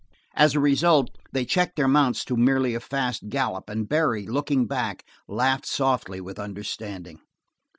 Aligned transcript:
As 0.33 0.55
a 0.55 0.59
result, 0.59 1.11
they 1.31 1.45
checked 1.45 1.75
their 1.75 1.87
mounts 1.87 2.25
to 2.25 2.35
merely 2.35 2.73
a 2.73 2.79
fast 2.79 3.29
gallup, 3.29 3.69
and 3.69 3.87
Barry, 3.87 4.25
looking 4.25 4.65
back, 4.65 5.05
laughed 5.27 5.67
softly 5.67 6.19
with 6.19 6.39
understanding. 6.39 7.19